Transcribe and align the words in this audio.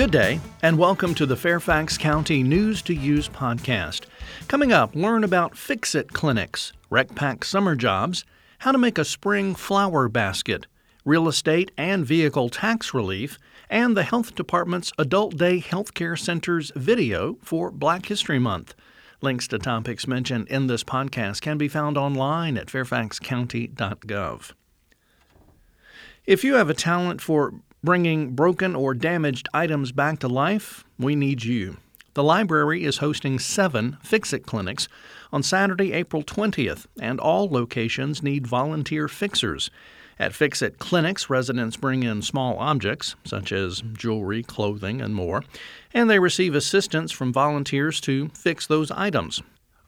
Good 0.00 0.12
day, 0.12 0.40
and 0.62 0.78
welcome 0.78 1.14
to 1.16 1.26
the 1.26 1.36
Fairfax 1.36 1.98
County 1.98 2.42
News 2.42 2.80
to 2.84 2.94
Use 2.94 3.28
podcast. 3.28 4.04
Coming 4.48 4.72
up, 4.72 4.94
learn 4.94 5.24
about 5.24 5.58
Fix 5.58 5.94
It 5.94 6.14
clinics, 6.14 6.72
RecPac 6.90 7.44
summer 7.44 7.76
jobs, 7.76 8.24
how 8.60 8.72
to 8.72 8.78
make 8.78 8.96
a 8.96 9.04
spring 9.04 9.54
flower 9.54 10.08
basket, 10.08 10.66
real 11.04 11.28
estate 11.28 11.70
and 11.76 12.06
vehicle 12.06 12.48
tax 12.48 12.94
relief, 12.94 13.38
and 13.68 13.94
the 13.94 14.04
Health 14.04 14.34
Department's 14.34 14.90
Adult 14.96 15.36
Day 15.36 15.60
Healthcare 15.60 16.18
Center's 16.18 16.72
video 16.74 17.36
for 17.42 17.70
Black 17.70 18.06
History 18.06 18.38
Month. 18.38 18.74
Links 19.20 19.46
to 19.48 19.58
topics 19.58 20.06
mentioned 20.06 20.48
in 20.48 20.66
this 20.66 20.82
podcast 20.82 21.42
can 21.42 21.58
be 21.58 21.68
found 21.68 21.98
online 21.98 22.56
at 22.56 22.68
fairfaxcounty.gov. 22.68 24.52
If 26.24 26.42
you 26.42 26.54
have 26.54 26.70
a 26.70 26.74
talent 26.74 27.20
for 27.20 27.52
bringing 27.82 28.34
broken 28.34 28.76
or 28.76 28.94
damaged 28.94 29.48
items 29.54 29.92
back 29.92 30.18
to 30.20 30.28
life, 30.28 30.84
we 30.98 31.14
need 31.14 31.44
you. 31.44 31.76
The 32.14 32.22
library 32.24 32.84
is 32.84 32.98
hosting 32.98 33.38
seven 33.38 33.96
Fix 34.02 34.32
It 34.32 34.44
clinics 34.44 34.88
on 35.32 35.42
Saturday, 35.42 35.92
April 35.92 36.22
20th, 36.22 36.86
and 37.00 37.20
all 37.20 37.48
locations 37.48 38.22
need 38.22 38.46
volunteer 38.46 39.08
fixers. 39.08 39.70
At 40.18 40.34
Fix 40.34 40.60
It 40.60 40.78
clinics, 40.78 41.30
residents 41.30 41.76
bring 41.76 42.02
in 42.02 42.20
small 42.20 42.58
objects, 42.58 43.14
such 43.24 43.52
as 43.52 43.82
jewelry, 43.92 44.42
clothing, 44.42 45.00
and 45.00 45.14
more, 45.14 45.44
and 45.94 46.10
they 46.10 46.18
receive 46.18 46.54
assistance 46.54 47.12
from 47.12 47.32
volunteers 47.32 48.00
to 48.02 48.28
fix 48.30 48.66
those 48.66 48.90
items. 48.90 49.40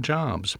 jobs. 0.00 0.56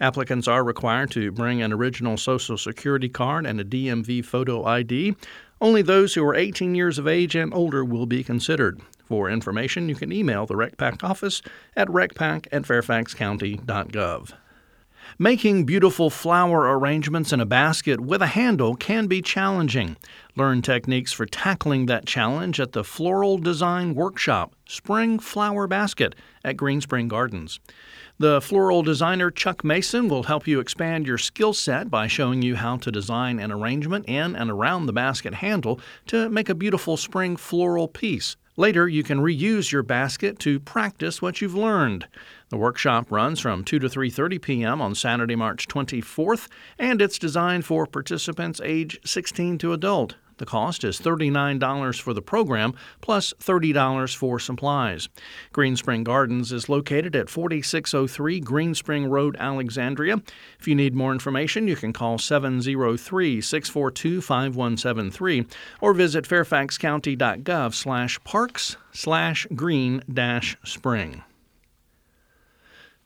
Applicants 0.00 0.48
are 0.48 0.64
required 0.64 1.10
to 1.12 1.32
bring 1.32 1.62
an 1.62 1.72
original 1.72 2.16
Social 2.16 2.58
Security 2.58 3.08
card 3.08 3.46
and 3.46 3.60
a 3.60 3.64
DMV 3.64 4.24
photo 4.24 4.64
ID. 4.64 5.14
Only 5.60 5.82
those 5.82 6.14
who 6.14 6.24
are 6.24 6.34
18 6.34 6.74
years 6.74 6.98
of 6.98 7.06
age 7.06 7.34
and 7.34 7.54
older 7.54 7.84
will 7.84 8.06
be 8.06 8.24
considered. 8.24 8.80
For 9.04 9.30
information, 9.30 9.88
you 9.88 9.94
can 9.94 10.12
email 10.12 10.46
the 10.46 10.54
RecPac 10.54 11.04
office 11.04 11.42
at 11.76 11.88
recpac 11.88 12.46
at 12.50 12.62
fairfaxcounty.gov. 12.62 14.32
Making 15.18 15.64
beautiful 15.64 16.10
flower 16.10 16.78
arrangements 16.78 17.32
in 17.32 17.40
a 17.40 17.46
basket 17.46 18.00
with 18.00 18.22
a 18.22 18.28
handle 18.28 18.74
can 18.74 19.06
be 19.06 19.20
challenging. 19.20 19.96
Learn 20.36 20.62
techniques 20.62 21.12
for 21.12 21.26
tackling 21.26 21.86
that 21.86 22.06
challenge 22.06 22.58
at 22.58 22.72
the 22.72 22.84
Floral 22.84 23.36
Design 23.38 23.94
Workshop 23.94 24.54
Spring 24.66 25.18
Flower 25.18 25.66
Basket 25.66 26.14
at 26.44 26.56
Green 26.56 26.80
Spring 26.80 27.08
Gardens. 27.08 27.60
The 28.22 28.40
floral 28.40 28.84
designer 28.84 29.32
Chuck 29.32 29.64
Mason 29.64 30.08
will 30.08 30.22
help 30.22 30.46
you 30.46 30.60
expand 30.60 31.08
your 31.08 31.18
skill 31.18 31.52
set 31.52 31.90
by 31.90 32.06
showing 32.06 32.40
you 32.40 32.54
how 32.54 32.76
to 32.76 32.92
design 32.92 33.40
an 33.40 33.50
arrangement 33.50 34.08
in 34.08 34.36
and 34.36 34.48
around 34.48 34.86
the 34.86 34.92
basket 34.92 35.34
handle 35.34 35.80
to 36.06 36.28
make 36.28 36.48
a 36.48 36.54
beautiful 36.54 36.96
spring 36.96 37.34
floral 37.34 37.88
piece. 37.88 38.36
Later, 38.56 38.86
you 38.86 39.02
can 39.02 39.18
reuse 39.18 39.72
your 39.72 39.82
basket 39.82 40.38
to 40.38 40.60
practice 40.60 41.20
what 41.20 41.40
you've 41.40 41.56
learned. 41.56 42.06
The 42.50 42.58
workshop 42.58 43.10
runs 43.10 43.40
from 43.40 43.64
2 43.64 43.80
to 43.80 43.88
3:30 43.88 44.40
p.m. 44.40 44.80
on 44.80 44.94
Saturday, 44.94 45.34
March 45.34 45.66
24th, 45.66 46.46
and 46.78 47.02
it's 47.02 47.18
designed 47.18 47.64
for 47.64 47.88
participants 47.88 48.60
age 48.62 49.00
16 49.04 49.58
to 49.58 49.72
adult. 49.72 50.14
The 50.42 50.46
cost 50.46 50.82
is 50.82 50.98
$39 50.98 52.00
for 52.00 52.12
the 52.12 52.20
program 52.20 52.74
plus 53.00 53.32
$30 53.38 54.16
for 54.16 54.40
supplies. 54.40 55.08
Green 55.52 55.76
Spring 55.76 56.02
Gardens 56.02 56.50
is 56.50 56.68
located 56.68 57.14
at 57.14 57.30
4603 57.30 58.40
Green 58.40 58.74
Spring 58.74 59.06
Road, 59.06 59.36
Alexandria. 59.38 60.20
If 60.58 60.66
you 60.66 60.74
need 60.74 60.96
more 60.96 61.12
information, 61.12 61.68
you 61.68 61.76
can 61.76 61.92
call 61.92 62.18
703 62.18 63.40
642 63.40 64.20
5173 64.20 65.46
or 65.80 65.94
visit 65.94 66.24
fairfaxcounty.gov 66.24 67.72
slash 67.72 68.18
parks 68.24 68.76
slash 68.90 69.46
green 69.54 70.02
dash 70.12 70.56
spring. 70.64 71.22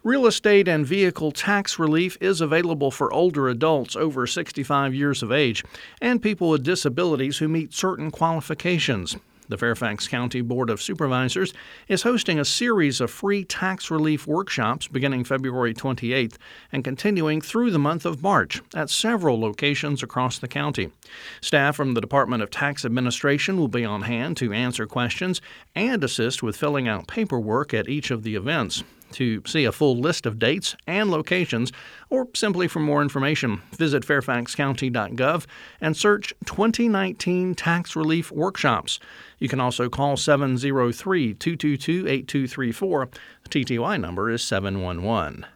Real 0.06 0.28
estate 0.28 0.68
and 0.68 0.86
vehicle 0.86 1.32
tax 1.32 1.80
relief 1.80 2.16
is 2.20 2.40
available 2.40 2.92
for 2.92 3.12
older 3.12 3.48
adults 3.48 3.96
over 3.96 4.24
65 4.24 4.94
years 4.94 5.20
of 5.20 5.32
age 5.32 5.64
and 6.00 6.22
people 6.22 6.48
with 6.50 6.62
disabilities 6.62 7.38
who 7.38 7.48
meet 7.48 7.74
certain 7.74 8.12
qualifications. 8.12 9.16
The 9.48 9.58
Fairfax 9.58 10.06
County 10.06 10.42
Board 10.42 10.70
of 10.70 10.80
Supervisors 10.80 11.52
is 11.88 12.04
hosting 12.04 12.38
a 12.38 12.44
series 12.44 13.00
of 13.00 13.10
free 13.10 13.44
tax 13.44 13.90
relief 13.90 14.28
workshops 14.28 14.86
beginning 14.86 15.24
February 15.24 15.74
28th 15.74 16.36
and 16.70 16.84
continuing 16.84 17.40
through 17.40 17.72
the 17.72 17.78
month 17.80 18.06
of 18.06 18.22
March 18.22 18.62
at 18.76 18.90
several 18.90 19.40
locations 19.40 20.04
across 20.04 20.38
the 20.38 20.46
county. 20.46 20.92
Staff 21.40 21.74
from 21.74 21.94
the 21.94 22.00
Department 22.00 22.44
of 22.44 22.50
Tax 22.52 22.84
Administration 22.84 23.58
will 23.58 23.66
be 23.66 23.84
on 23.84 24.02
hand 24.02 24.36
to 24.36 24.52
answer 24.52 24.86
questions 24.86 25.40
and 25.74 26.04
assist 26.04 26.44
with 26.44 26.56
filling 26.56 26.86
out 26.86 27.08
paperwork 27.08 27.74
at 27.74 27.88
each 27.88 28.12
of 28.12 28.22
the 28.22 28.36
events. 28.36 28.84
To 29.12 29.42
see 29.46 29.64
a 29.64 29.72
full 29.72 29.98
list 29.98 30.26
of 30.26 30.38
dates 30.38 30.76
and 30.86 31.10
locations, 31.10 31.72
or 32.10 32.28
simply 32.34 32.68
for 32.68 32.80
more 32.80 33.02
information, 33.02 33.62
visit 33.72 34.04
fairfaxcounty.gov 34.04 35.46
and 35.80 35.96
search 35.96 36.34
2019 36.44 37.54
Tax 37.54 37.96
Relief 37.96 38.30
Workshops. 38.30 38.98
You 39.38 39.48
can 39.48 39.60
also 39.60 39.88
call 39.88 40.16
703 40.16 41.34
222 41.34 42.08
8234. 42.08 43.08
The 43.44 43.48
TTY 43.48 44.00
number 44.00 44.30
is 44.30 44.42
711. 44.42 45.46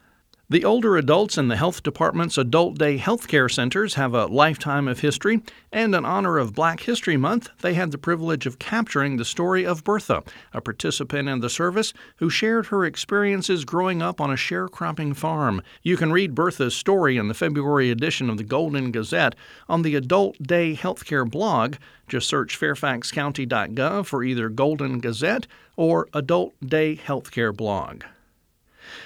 The 0.51 0.65
older 0.65 0.97
adults 0.97 1.39
in 1.39 1.47
the 1.47 1.55
Health 1.55 1.85
Department's 1.85 2.37
Adult 2.37 2.77
Day 2.77 2.99
Healthcare 2.99 3.49
Centers 3.49 3.95
have 3.95 4.15
a 4.15 4.27
lifetime 4.27 4.89
of 4.89 4.99
history, 4.99 5.43
and 5.71 5.95
in 5.95 6.05
honor 6.05 6.39
of 6.39 6.57
Black 6.57 6.81
History 6.81 7.17
Month, 7.17 7.51
they 7.61 7.75
had 7.75 7.93
the 7.93 7.99
privilege 7.99 8.47
of 8.47 8.59
capturing 8.59 9.17
the 9.17 9.25
story 9.25 9.65
of 9.65 9.85
Bertha, 9.85 10.25
a 10.53 10.61
participant 10.61 11.29
in 11.29 11.39
the 11.39 11.49
service 11.49 11.93
who 12.17 12.29
shared 12.29 12.67
her 12.67 12.85
experiences 12.85 13.65
growing 13.65 14.03
up 14.03 14.21
on 14.21 14.33
a 14.33 14.35
sharecropping 14.35 15.15
farm. 15.15 15.63
You 15.85 15.97
can 15.97 16.11
read 16.11 16.35
Bertha's 16.35 16.75
story 16.75 17.17
in 17.17 17.29
the 17.29 17.35
February 17.35 17.93
edition 17.93 18.29
of 18.29 18.37
the 18.37 18.43
Golden 18.43 18.91
Gazette 18.91 19.37
on 19.69 19.83
the 19.83 19.95
Adult 19.95 20.43
Day 20.43 20.75
Healthcare 20.75 21.31
blog. 21.31 21.77
Just 22.09 22.29
search 22.29 22.59
fairfaxcounty.gov 22.59 24.05
for 24.05 24.25
either 24.25 24.49
Golden 24.49 24.99
Gazette 24.99 25.47
or 25.77 26.09
Adult 26.13 26.55
Day 26.61 26.97
Healthcare 26.97 27.57
blog. 27.57 28.03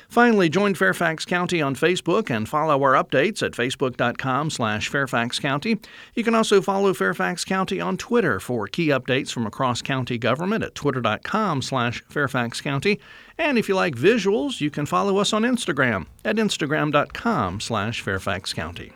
Finally, 0.09 0.49
join 0.49 0.75
Fairfax 0.75 1.25
County 1.25 1.61
on 1.61 1.75
Facebook 1.75 2.31
and 2.31 2.49
follow 2.49 2.83
our 2.83 2.93
updates 2.93 3.43
at 3.43 3.53
facebook.com 3.53 4.51
slash 4.51 4.89
Fairfax 4.89 5.39
County. 5.39 5.79
You 6.15 6.25
can 6.25 6.35
also 6.35 6.61
follow 6.61 6.95
Fairfax 6.95 7.45
County 7.45 7.81
on 7.81 7.97
Twitter 7.97 8.41
for 8.41 8.67
key 8.67 8.89
updates 8.89 9.33
from 9.33 9.47
across 9.47 9.83
county 9.83 10.19
government 10.19 10.65
at 10.65 10.75
twitter.com 10.75 11.63
slash 11.63 12.03
Fairfax 12.09 12.61
County. 12.61 13.01
And 13.39 13.59
if 13.59 13.69
you 13.69 13.75
like 13.75 13.97
visuals, 13.97 14.61
you 14.61 14.71
can 14.71 14.87
follow 14.87 15.19
us 15.19 15.33
on 15.33 15.43
Instagram 15.43 16.07
at 16.25 16.37
instagram.com 16.37 17.61
slash 17.61 18.01
Fairfax 18.01 18.53
County. 18.53 18.93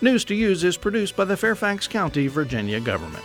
News 0.00 0.24
to 0.24 0.34
Use 0.34 0.64
is 0.64 0.76
produced 0.76 1.14
by 1.14 1.24
the 1.24 1.36
Fairfax 1.36 1.86
County, 1.86 2.26
Virginia 2.26 2.80
government. 2.80 3.24